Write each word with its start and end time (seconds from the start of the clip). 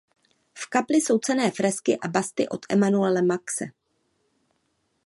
V 0.53 0.65
kapli 0.69 0.97
jsou 0.97 1.17
cenné 1.19 1.51
fresky 1.51 1.97
a 2.01 2.07
busty 2.07 2.47
od 2.49 2.59
Emanuela 2.69 3.21
Maxe. 3.21 3.65